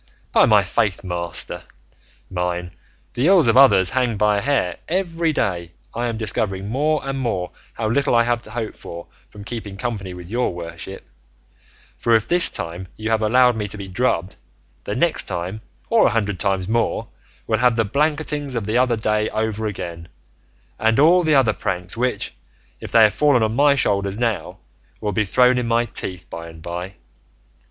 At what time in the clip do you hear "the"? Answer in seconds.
3.13-3.27, 14.85-14.95, 17.75-17.85, 18.65-18.79, 21.21-21.35